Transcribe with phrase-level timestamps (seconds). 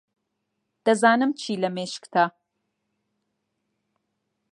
[0.85, 2.25] دەزانم چی لە مێشکتە.